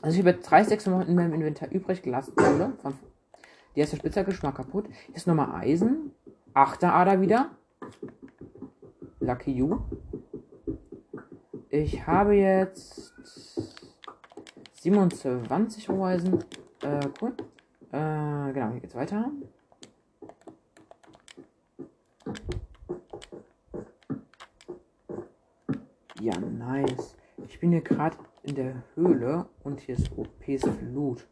[0.03, 2.35] Also ich habe jetzt 3 6 in meinem Inventar übrig gelassen.
[2.37, 2.75] Kohle.
[3.75, 4.87] Die erste schon mal kaputt.
[5.07, 6.13] Hier ist nochmal Eisen.
[6.53, 7.51] Achter Ader wieder.
[9.21, 9.81] Lucky you.
[11.71, 13.15] Ich habe jetzt
[14.85, 16.45] 27 Roheisen.
[16.83, 17.33] Äh, cool.
[17.91, 19.31] Äh, genau, hier geht's weiter.
[26.21, 27.17] Ja, nice.
[27.49, 31.27] Ich bin hier gerade in der Höhle und hier ist OPs Flut.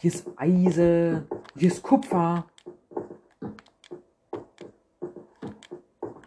[0.00, 1.26] Hier ist Eisen.
[1.56, 2.46] Hier ist Kupfer.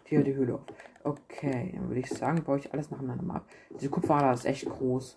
[0.04, 0.75] Hier die Höhle auf.
[1.06, 3.46] Okay, dann würde ich sagen, baue ich alles nacheinander ab.
[3.70, 5.16] Diese Kupferader ist echt groß.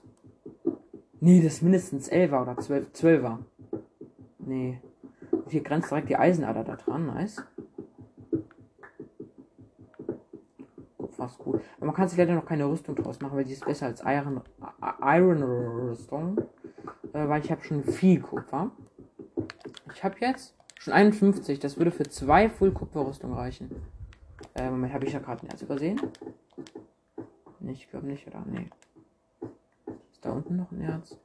[1.19, 3.39] Nee, das ist mindestens 11er oder 12, 12er.
[4.38, 4.80] Nee.
[5.32, 7.08] Und hier grenzt direkt die Eisenader da dran.
[7.08, 7.43] Nice.
[11.17, 11.60] Fast cool.
[11.78, 14.04] Aber man kann sich leider noch keine Rüstung draus machen, weil die ist besser als
[14.06, 14.41] Iron,
[15.02, 16.38] Iron Rüstung.
[17.13, 18.69] Äh, weil ich habe schon viel Kupfer.
[19.95, 21.60] Ich habe jetzt schon 51.
[21.60, 23.71] Das würde für zwei Full Kupferrüstung reichen.
[24.60, 26.02] Äh, Moment, habe ich ja gerade ein Erz übersehen?
[27.62, 28.43] Nee, ich glaube nicht, oder?
[28.45, 28.69] Nee.
[30.12, 31.17] Ist da unten noch ein Erz?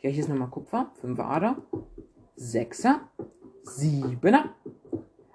[0.00, 0.90] Ja, hier ist nochmal Kupfer.
[1.02, 1.56] 5 Ader.
[2.38, 3.00] 6er.
[3.64, 4.44] 7er.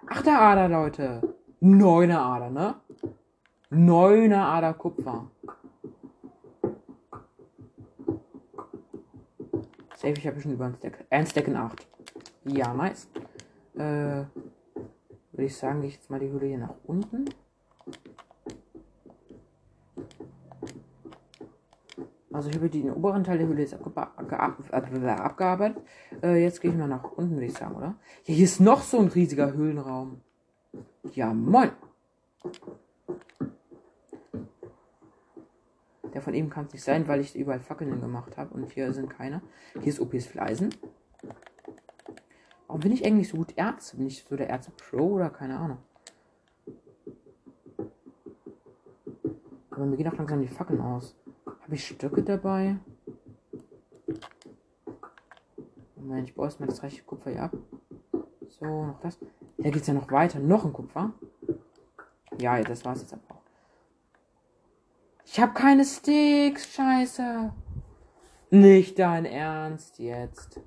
[0.08, 1.36] 8er Ader, Leute.
[1.62, 2.76] 9er Ader, ne?
[3.72, 5.30] 9er Ader Kupfer.
[9.96, 11.06] Safe, ich habe schon über ein Stack.
[11.12, 11.88] Ein Stack in 8.
[12.46, 13.08] Ja, nice.
[13.76, 14.24] Äh,
[15.40, 17.30] würde ich sagen, gehe ich jetzt mal die Höhle hier nach unten.
[22.34, 25.82] Also ich habe den oberen Teil der Höhle jetzt abgearbeitet.
[26.22, 27.96] Äh, jetzt gehe ich mal nach unten, würde ich sagen, oder?
[28.26, 30.20] Ja, hier ist noch so ein riesiger Höhlenraum.
[31.14, 31.72] Ja, moin.
[36.14, 38.92] Der von eben kann es nicht sein, weil ich überall Fackeln gemacht habe und hier
[38.92, 39.42] sind keine.
[39.76, 40.76] Hier ist OPs Fleisen.
[42.80, 43.98] Warum bin ich eigentlich so gut Ärzte?
[43.98, 45.80] Bin ich so der Ärzte Pro oder keine Ahnung?
[49.70, 51.18] Aber mir gehen auch langsam die Fackeln aus.
[51.46, 52.78] Habe ich Stöcke dabei?
[55.98, 57.58] Moment, ich baue erstmal das reiche Kupfer hier ab.
[58.48, 59.20] So, noch das.
[59.58, 60.40] Da geht es ja noch weiter.
[60.40, 61.12] Noch ein Kupfer.
[62.40, 63.42] Ja, das war's jetzt aber auch.
[65.26, 66.66] Ich habe keine Sticks.
[66.74, 67.52] Scheiße.
[68.52, 70.62] Nicht dein Ernst jetzt.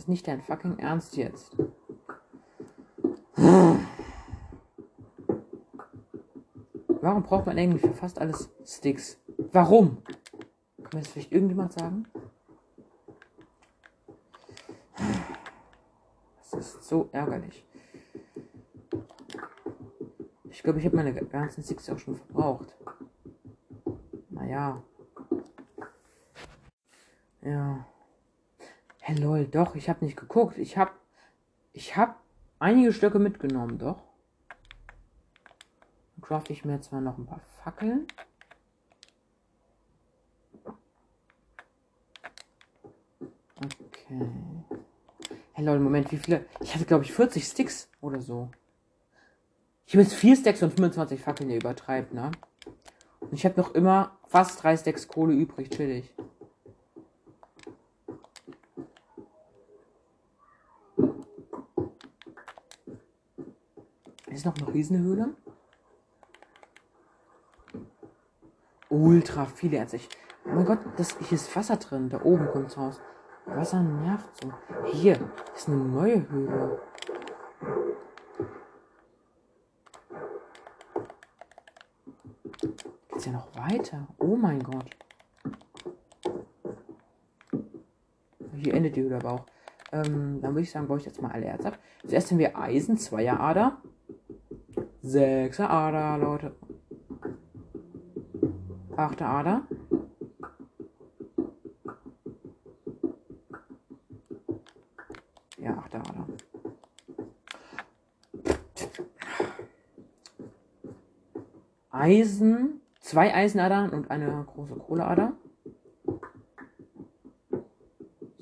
[0.00, 1.54] Ist nicht dein fucking Ernst jetzt.
[7.02, 9.20] Warum braucht man eigentlich für fast alles Sticks?
[9.52, 10.02] Warum?
[10.78, 12.06] Kann mir das vielleicht irgendjemand sagen?
[16.50, 17.66] Das ist so ärgerlich.
[20.44, 22.74] Ich glaube, ich habe meine ganzen Sticks auch schon verbraucht.
[24.30, 24.82] Naja.
[27.42, 27.84] Ja.
[29.10, 30.56] Hey lol, doch, ich habe nicht geguckt.
[30.56, 30.92] Ich habe
[31.72, 32.14] ich habe
[32.60, 34.00] einige Stöcke mitgenommen, doch.
[36.14, 38.06] Dann crafte ich mir jetzt mal noch ein paar Fackeln.
[43.56, 44.30] Okay.
[45.54, 46.46] Hey lol, Moment, wie viele?
[46.60, 48.52] Ich hatte glaube ich 40 Sticks oder so.
[49.86, 52.30] Ich habe jetzt 4 Stacks und 25 Fackeln, ihr übertreibt, ne?
[53.18, 56.14] Und ich habe noch immer fast 3 Stacks Kohle übrig, chillig.
[64.40, 65.34] Ist noch eine Riesenhöhle?
[68.88, 70.00] Ultra viele Ärzte.
[70.46, 72.08] Oh mein Gott, das, hier ist Wasser drin.
[72.08, 73.02] Da oben kommt's raus.
[73.44, 74.50] Wasser nervt so.
[74.86, 75.18] Hier
[75.54, 76.80] ist eine neue Höhle.
[83.10, 84.08] Geht's ja noch weiter?
[84.16, 84.88] Oh mein Gott.
[88.54, 89.46] Hier endet die Höhle aber auch.
[89.92, 91.78] Ähm, dann würde ich sagen, baue ich jetzt mal alle Erz ab.
[92.06, 93.82] Zuerst haben wir Eisen, Zweierader.
[95.10, 96.54] Sechser Ader, Leute.
[98.96, 99.62] Achte Ader.
[105.58, 106.26] Ja, achte Ader.
[111.90, 115.32] Eisen, zwei Eisenadern und eine große Kohleader.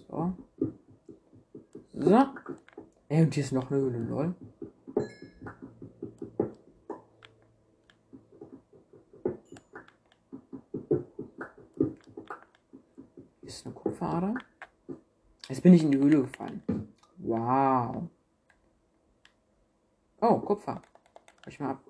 [0.06, 0.34] So.
[1.94, 2.26] So.
[3.08, 4.34] Ey, und hier ist noch eine Höhle, lol.
[13.40, 14.34] Ist eine Kupferader.
[15.48, 16.62] Jetzt bin ich in die Höhle gefallen.
[17.18, 18.08] Wow.
[20.22, 20.80] Oh, Kupfer.
[21.46, 21.84] Ich mal ab.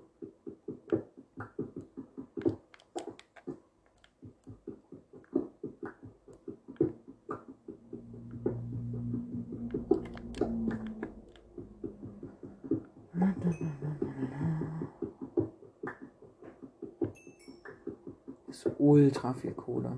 [18.48, 19.96] Das ist ultra viel Kohle.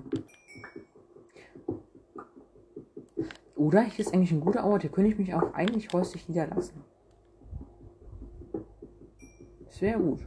[3.61, 4.81] Oder hier ist eigentlich ein guter Ort.
[4.81, 6.83] Hier könnte ich mich auch eigentlich häuslich niederlassen.
[9.65, 10.25] Das wäre gut.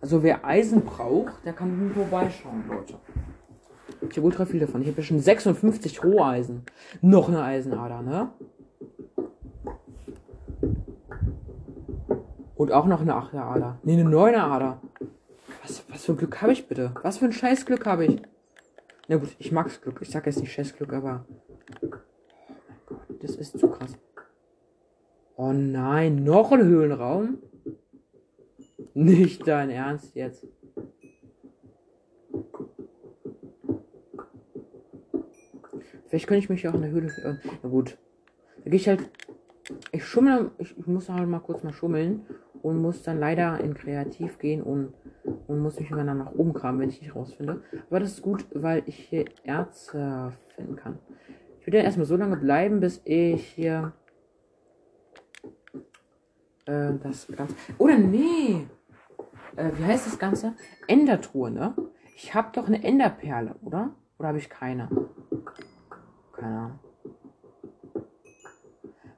[0.00, 2.94] Also wer Eisen braucht, der kann vorbeischauen, Leute.
[4.08, 4.82] Ich habe ultra viel davon.
[4.82, 6.62] Ich habe schon 56 Roheisen.
[7.00, 8.30] Noch eine Eisenader, ne?
[12.54, 13.78] Und auch noch eine 8er Ader.
[13.82, 14.80] Ne, eine 9er Ader.
[15.64, 16.94] Was, was für ein Glück habe ich bitte?
[17.02, 18.22] Was für ein scheiß Glück habe ich?
[19.08, 19.98] Na gut, ich mag's Glück.
[20.02, 21.24] Ich sag jetzt nicht scheiß Glück, aber.
[21.30, 21.36] Oh
[21.80, 21.90] mein
[22.86, 23.96] Gott, das ist zu krass.
[25.36, 27.38] Oh nein, noch ein Höhlenraum?
[28.92, 30.46] Nicht dein Ernst jetzt.
[36.06, 37.08] Vielleicht könnte ich mich auch in der Höhle.
[37.08, 37.96] Äh, na gut.
[38.62, 39.10] Da gehe ich halt.
[39.92, 40.50] Ich schummel.
[40.58, 42.26] Ich, ich muss halt mal kurz mal schummeln.
[42.64, 44.94] Und muss dann leider in Kreativ gehen und,
[45.46, 47.62] und muss mich immer nach oben kramen, wenn ich nicht rausfinde.
[47.90, 50.98] Aber das ist gut, weil ich hier Erze finden kann.
[51.60, 53.92] Ich würde ja erstmal so lange bleiben, bis ich hier.
[56.64, 57.54] Äh, das Ganze.
[57.76, 58.66] Oder nee!
[59.56, 60.54] Äh, wie heißt das Ganze?
[60.88, 61.74] Endertruhe, ne?
[62.16, 63.94] Ich habe doch eine Enderperle, oder?
[64.18, 64.88] Oder habe ich keine?
[66.32, 66.78] Keine Ahnung.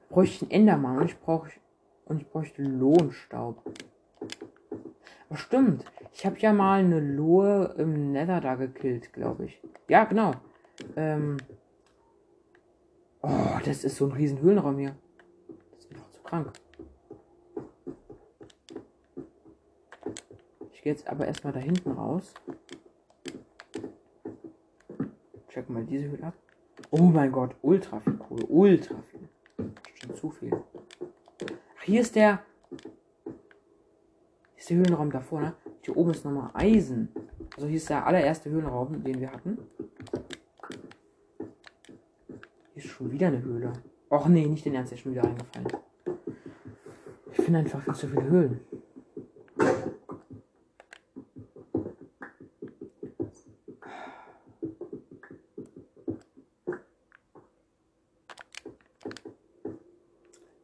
[0.08, 1.50] Bräuchte ich einen Endermann und ich brauche
[2.06, 3.62] und ich bräuchte Lohnstaub.
[5.28, 9.60] Aber stimmt, ich habe ja mal eine Lohe im Nether da gekillt, glaube ich.
[9.88, 10.32] Ja, genau.
[10.96, 11.36] Ähm
[13.22, 14.96] oh, das ist so ein riesen Höhlenraum hier.
[15.72, 16.52] Das ist einfach zu krank.
[20.72, 22.32] Ich gehe jetzt aber erstmal da hinten raus.
[25.48, 26.34] Check mal diese Höhle ab.
[26.92, 28.46] Oh mein Gott, ultra viel Kohle.
[28.46, 29.28] Ultra viel.
[29.94, 30.52] Schon zu viel.
[31.86, 32.42] Hier ist der.
[33.22, 33.34] Hier
[34.56, 35.54] ist der Höhlenraum davor, ne?
[35.82, 37.10] Hier oben ist nochmal Eisen.
[37.54, 39.56] Also hier ist der allererste Höhlenraum, den wir hatten.
[42.74, 43.72] Hier ist schon wieder eine Höhle.
[44.10, 45.68] Och nee, nicht den Ernst, der ist schon wieder eingefallen.
[47.30, 48.60] Ich finde einfach viel zu viele Höhlen.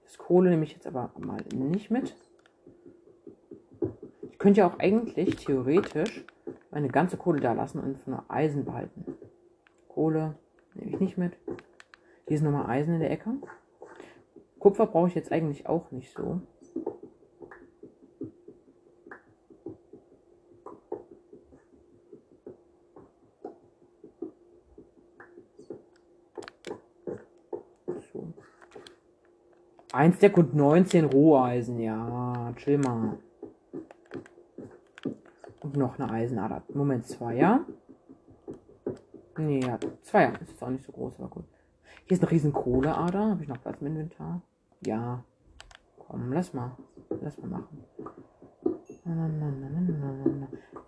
[0.04, 2.16] Das Kohle nehme ich jetzt aber mal nicht mit.
[4.30, 6.24] Ich könnte ja auch eigentlich theoretisch
[6.70, 9.05] meine ganze Kohle da lassen und nur Eisen behalten.
[9.89, 10.39] Kohle
[10.72, 11.37] nehme ich nicht mit.
[12.26, 13.28] Hier ist nochmal Eisen in der Ecke.
[14.59, 16.16] Kupfer brauche ich jetzt eigentlich auch nicht.
[16.16, 16.41] So.
[29.93, 33.18] Ein Stack und 19 Roheisen, ja, chill mal.
[35.61, 36.62] Und noch eine Eisenader.
[36.72, 37.61] Moment, zwei, ja?
[39.36, 40.28] Nee, ja, zwei, ja.
[40.30, 41.45] Ist jetzt auch nicht so groß, aber gut.
[42.07, 43.30] Hier ist eine riesen Kohleader.
[43.30, 44.40] Habe ich noch Platz im Inventar?
[44.84, 45.24] Ja.
[45.99, 46.72] Komm, lass mal.
[47.20, 47.84] Lass mal machen.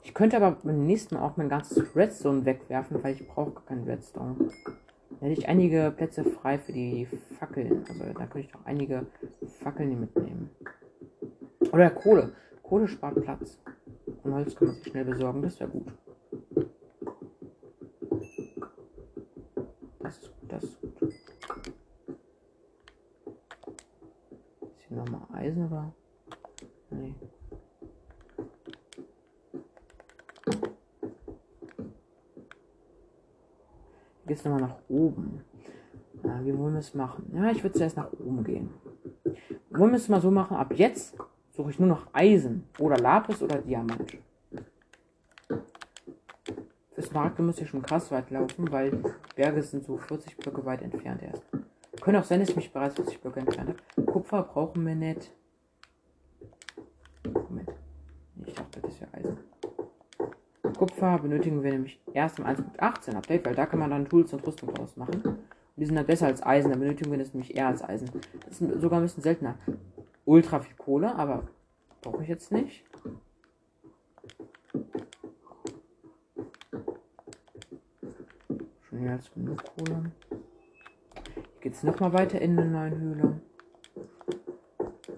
[0.02, 3.64] Ich könnte aber beim nächsten Mal auch mein ganzes Redstone wegwerfen, weil ich brauche gar
[3.64, 4.36] keinen Redstone.
[5.20, 7.06] Da hätte ich einige Plätze frei für die
[7.54, 7.84] Fackeln.
[7.88, 9.06] Also da könnte ich doch einige
[9.60, 10.50] Fackeln mitnehmen.
[11.72, 12.32] Oder Kohle.
[12.62, 13.60] Kohle spart Platz.
[14.22, 15.92] Und Holz kann man sich schnell besorgen, das wäre gut.
[20.00, 21.02] Das ist gut, das ist gut.
[21.02, 21.22] Ist
[24.88, 25.94] hier nochmal Eisen oder?
[26.90, 27.14] Nee.
[34.26, 35.44] Geht's nochmal nach oben.
[36.74, 37.30] Ja, wollen wir es machen?
[37.34, 38.70] Ja, ich würde zuerst nach oben gehen.
[39.70, 41.16] Wollen wir es mal so machen, ab jetzt
[41.50, 44.18] suche ich nur noch Eisen oder Lapis oder Diamant.
[46.94, 48.98] Fürs Markt muss ich schon krass weit laufen, weil
[49.36, 51.44] Berge sind so 40 Blöcke weit entfernt erst.
[52.00, 54.06] Können auch sein, dass ich mich bereits 40 Blöcke entfernt habe.
[54.06, 55.32] Kupfer brauchen wir nicht.
[57.32, 57.70] Moment.
[58.46, 59.38] Ich dachte, das wäre Eisen.
[60.76, 64.46] Kupfer benötigen wir nämlich erst im 1.18 Update, weil da kann man dann Tools und
[64.46, 65.38] Rüstung draus machen.
[65.76, 68.08] Die sind dann besser als Eisen, da benötigen wir das nämlich eher als Eisen.
[68.46, 69.56] Das ist sogar ein bisschen seltener.
[70.24, 71.48] Ultra viel Kohle, aber
[72.00, 72.84] brauche ich jetzt nicht.
[78.82, 80.12] Schon mehr als genug Kohle.
[81.34, 83.40] Hier geht es nochmal weiter in eine neue Höhle.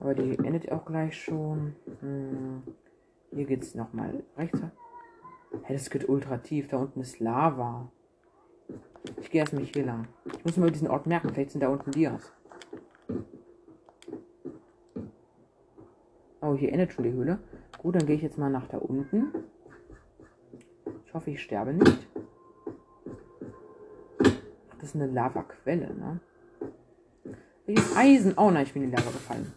[0.00, 1.76] Aber die endet auch gleich schon.
[2.00, 2.62] Hm.
[3.30, 4.60] Hier geht es nochmal rechts.
[5.64, 6.68] Hey, das geht ultra tief.
[6.68, 7.90] Da unten ist Lava.
[9.20, 10.08] Ich gehe erstmal hier lang.
[10.38, 11.30] Ich muss mal diesen Ort merken.
[11.32, 12.32] Vielleicht sind da unten Dias.
[16.40, 17.38] Oh, hier endet schon die Höhle.
[17.78, 19.32] Gut, dann gehe ich jetzt mal nach da unten.
[21.04, 22.06] Ich hoffe, ich sterbe nicht.
[24.18, 26.20] Ach, das ist eine Lavaquelle, ne?
[27.66, 28.34] Welches Eisen?
[28.36, 29.52] Oh nein, ich bin in die Lava gefallen.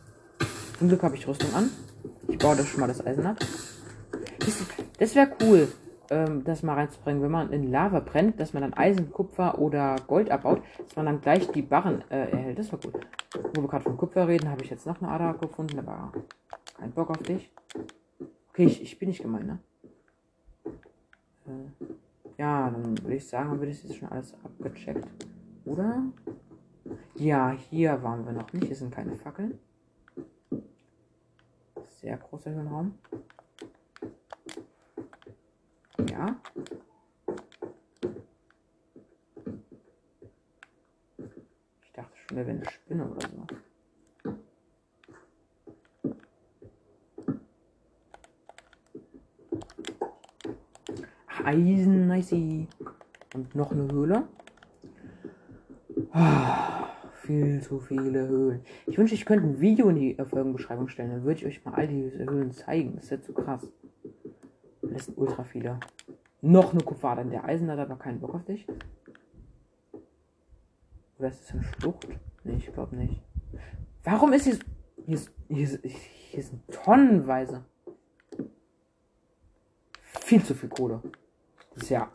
[0.80, 1.70] Zum Glück habe ich Rüstung an.
[2.28, 3.38] Ich baue das schon mal das Eisen ab.
[4.40, 4.64] Das,
[4.98, 5.68] das wäre cool,
[6.10, 9.96] ähm, das mal reinzubringen, wenn man in Lava brennt, dass man dann Eisen, Kupfer oder
[10.08, 12.60] Gold abbaut, dass man dann gleich die Barren äh, erhält.
[12.60, 13.06] Das war gut.
[13.54, 16.12] Wo wir gerade von Kupfer reden, habe ich jetzt noch eine Ader gefunden, aber
[16.78, 17.52] kein Bock auf dich.
[18.50, 19.60] Okay, ich, ich bin nicht gemein, ne?
[21.48, 21.94] Äh,
[22.38, 25.08] ja, dann würde ich sagen, haben wir das jetzt schon alles abgecheckt.
[25.66, 26.04] Oder?
[27.16, 28.66] Ja, hier waren wir noch nicht.
[28.66, 29.60] Hier sind keine Fackeln.
[31.86, 32.94] Sehr großer Höhenraum.
[36.08, 36.40] Ja.
[41.84, 43.48] Ich dachte schon, da wäre eine Spinne oder so.
[51.44, 52.32] Eisen, nice.
[53.34, 54.28] Und noch eine Höhle.
[56.12, 56.90] Ah,
[57.24, 58.62] viel zu viele Höhlen.
[58.86, 61.10] Ich wünsche, ich könnte ein Video in die Folgenbeschreibung stellen.
[61.10, 62.96] Dann würde ich euch mal all diese Höhlen zeigen.
[62.96, 63.68] Das ist jetzt so krass.
[65.00, 65.80] Das sind ultra viele.
[66.42, 68.68] Noch eine Kupfer, Der Eisen hat aber keinen Bock auf dich.
[71.18, 72.06] Oder ist das eine Schlucht?
[72.44, 73.22] Nee, ich glaube nicht.
[74.04, 74.60] Warum ist hier,
[75.06, 77.64] hier, ist, hier, ist, hier sind tonnenweise.
[80.02, 81.02] Viel zu viel Kohle.
[81.76, 82.12] Das ist ja.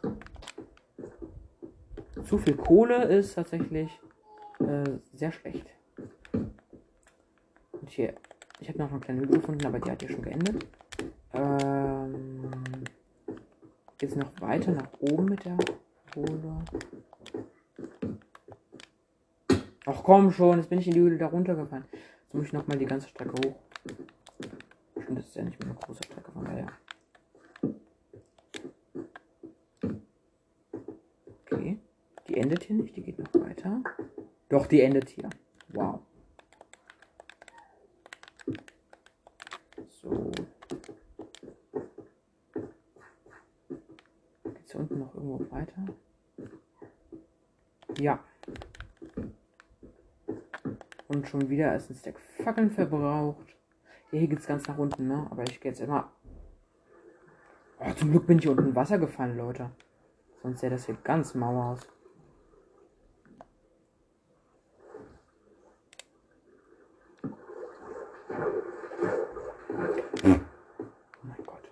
[2.23, 3.99] Zu viel Kohle ist tatsächlich
[4.59, 5.67] äh, sehr schlecht.
[6.35, 8.13] Und hier,
[8.61, 10.67] ich habe noch eine kleine Höhle gefunden, aber die hat ja schon geendet.
[11.33, 12.34] Ähm,
[14.05, 15.57] Geht's noch weiter nach oben mit der
[16.13, 16.63] Kohle?
[19.87, 21.87] Ach komm schon, jetzt bin ich in die Höhle da runtergefallen.
[22.25, 23.57] Jetzt muss ich nochmal die ganze Strecke hoch.
[25.01, 26.67] Stimmt, das ist ja nicht mehr eine große Strecke, von daher.
[31.51, 31.79] Okay.
[32.29, 33.83] Die endet hier nicht, die geht noch weiter.
[34.51, 35.31] Doch, die endet hier.
[35.69, 36.01] Wow.
[39.89, 40.31] So.
[44.45, 45.85] Geht's hier unten noch irgendwo weiter?
[47.99, 48.19] Ja.
[51.25, 53.57] Und schon wieder ist ein Stack Fackeln verbraucht.
[54.13, 55.27] Ja, hier geht's ganz nach unten, ne?
[55.31, 56.13] Aber ich gehe jetzt immer.
[57.79, 59.71] Oh, zum Glück bin ich unten Wasser gefallen, Leute.
[60.43, 61.81] Sonst sähe das hier ganz mau aus.
[70.23, 70.29] Oh
[71.23, 71.71] mein Gott.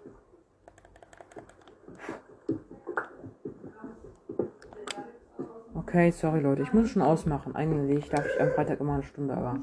[5.93, 7.55] Okay, sorry Leute, ich muss schon ausmachen.
[7.55, 9.61] Eigentlich darf ich am Freitag immer eine Stunde, aber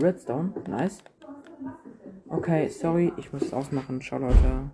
[0.00, 1.02] Redstone, nice.
[2.30, 4.00] Okay, sorry, ich muss es ausmachen.
[4.00, 4.70] Ciao Leute.